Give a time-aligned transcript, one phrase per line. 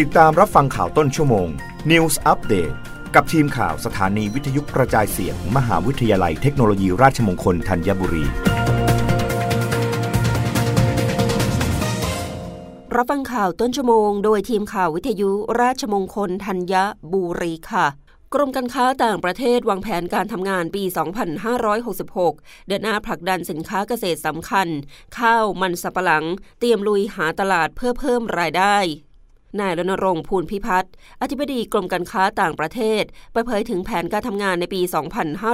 [0.00, 1.48] ติดตามรับฟังข่าวต้นชั่วโมง
[1.90, 2.74] News Update
[3.14, 8.24] กับทีมข่าวสถานีวิทยุกระจายเสียงมมหาวิทยาลัยเทคโนโลยีราชมงคลธัญบุรี
[12.96, 16.74] รับฟังข่าวต้นชั่วโมง โดยทีมข่าววิทยุราชมงคลธัญ
[17.12, 17.86] บุรีค่ะ
[18.34, 20.82] กรมการค้าต่างประเทศวางแผนการทำงานปี
[21.54, 24.68] 2566 เดินหน้าผลักดันสินค้าเกษตรสำคัญ
[25.18, 26.24] ข้าวมันสับปะหลัง
[26.60, 28.78] เตรียมลุยหาตลาดเพื่อเพิ่มรายได้
[29.60, 30.92] นายรณรงค์ภูลพิพัฒน์
[31.22, 33.02] อธิบดีกรมการค้าต่างประเทศ
[33.32, 34.80] เปิดเผยถึงแผนการทำงานในปี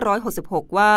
[0.02, 0.93] 2566 ว่า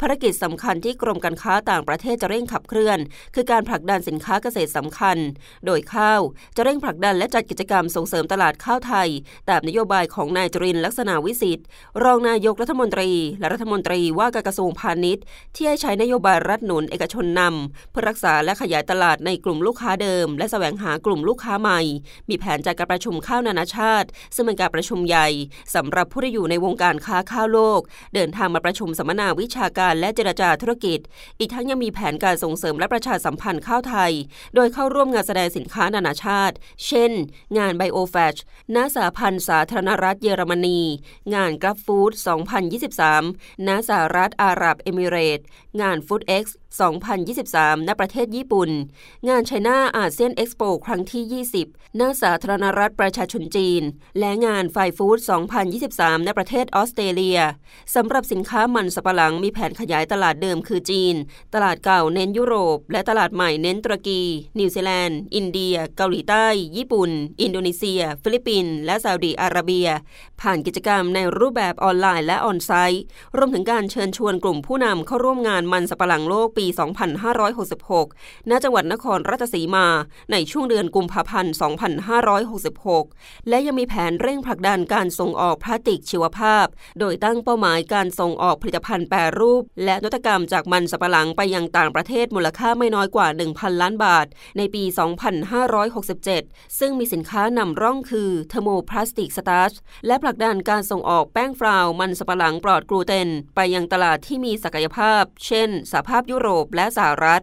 [0.00, 2.98] ภารกิจสำคัญที่กรมการค้าต่างประเทศจะเร่งขับเคลื่อน
[3.34, 5.16] คือการผลักดันสินค้าเกษตรสำคัญ
[5.66, 6.20] โดยข้าว
[6.56, 9.08] จะเร่งผลักดันและจัดกิจกรรมส่งเสริมตลาดข้าวไทย
[9.48, 11.66] ตามนโยบายของนายจรินลักษณะวิสิทธิ์
[12.04, 13.10] รองนายกรัฐมนตรี
[13.40, 15.24] และรัฐมนตรีว่าการกระทรวงพาณิชย์
[15.54, 21.80] ที่ให้ใช้นโยบายรัฐหนุนเอกชนนำเพื่อรักษาและขยายตลาดในกลุ่มลูกค้าเดิม และแสวงหากลุ่มลูกค้าใหม่
[22.28, 25.28] มีแผนจัดการประชุมข้าวนานาชาติ ซึ่งเป็นการประชุมใหญ่
[25.74, 27.80] สำหรับผู้ที่อยู่ในวงการค้าข้าวโลก
[28.14, 30.98] เดินทางมาประชุมสัมมนาวิชาการและเจรจาธุรกิจ
[31.38, 34.12] อีกทั้งยังมีแผนการส่งเสริมและประชาสัมพันธ์ข้าวไทย
[34.54, 36.54] โดยเข้าร่วมงานแสดงสินค้านานาชาติ
[36.86, 37.12] เช่น
[37.58, 38.36] งานไบโอแฟช
[38.74, 40.80] ณสาพันธ์สาธารณรัฐเยอรมนี
[41.34, 42.12] งานกราฟฟู้ด
[42.90, 45.40] 2023ณสหรัฐอาหรับเอมิเรต
[45.80, 46.56] งานฟู้ดเอ็กซ์
[47.20, 48.70] 2023 ณ ประเทศญี่ปุ่น
[49.28, 53.82] งานไชน่าอาเซียนเอ็กซ์โปครั้งที่ 20ณสาธารณรัฐประชาชนจีน
[54.18, 55.18] และงานไฟฟู้ด
[55.72, 57.40] 2023ณประเทศออสเตรเลีย
[57.94, 61.14] สำหรับสินค้ามันสับปะหลังมีแผนขยายตลาดเดิมคือจีน
[61.54, 64.22] ตลาดเก่าเน้นยุโรป และตลาดใหม่เน้นตุรกี
[64.58, 67.10] นิวซีแลนด์ อินเดีย เกาหลีใต้ ญี่ปุ่น
[67.42, 69.88] อินโดนีเซีย ฟิลิปปินส์และซาอุดีอาระเบีย
[70.40, 73.02] ผ่านกิจกรรมในรูปแบบออนไลน์และ onsite
[73.36, 76.66] รวมถึงการเชิญชวนกลุ่มผู้นำเข้าร่วมงานมันสำปะหลังโลกปี
[77.58, 79.86] 2566 ณ จังหวัดนครราชสีมา
[80.32, 81.54] ในช่วงเดือนกุมภาพันธ์
[81.88, 86.66] 25 2566 และยังมีแผนเร่งผลักดันการส่งออกพลาสติกชีวภาพ
[86.98, 94.84] โดยตั้งเป้าหมายการส่งออกผลิตภัณฑ์แปรรูป และนวัตกรรมจากมันสำปะหลังไปยังต่างประเทศมูลค่าไม่น้อยกว่า 1,000 ล้านบาท ในปี
[95.80, 99.72] 2567 ซึ่งมีสินค้านำร่องคือ thermoplastic starch
[100.06, 107.42] และผลักดันการส่งออกแป้ง flour มันสำปะหลังปลอดกลูเตน ไปยังตลาดที่มีศักยภาพ เช่นสหภาพยุโรปและสหรัฐ